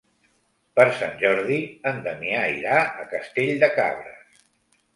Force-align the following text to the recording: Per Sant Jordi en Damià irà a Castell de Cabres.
Per 0.79 0.85
Sant 1.01 1.13
Jordi 1.19 1.59
en 1.91 2.01
Damià 2.09 2.41
irà 2.55 2.81
a 3.05 3.07
Castell 3.15 3.55
de 3.67 3.73
Cabres. 3.79 4.45